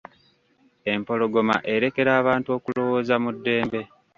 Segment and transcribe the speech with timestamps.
[0.95, 3.81] Empologoma erekera abantu okulowooza mu ddembe.